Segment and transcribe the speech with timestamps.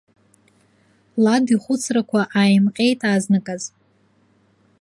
[1.23, 3.63] Лад ихәыцрақәа ааимҟьеит азныказ.